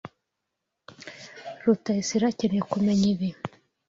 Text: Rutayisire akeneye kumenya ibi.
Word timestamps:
Rutayisire 1.63 2.25
akeneye 2.31 2.63
kumenya 2.71 3.05
ibi. 3.13 3.29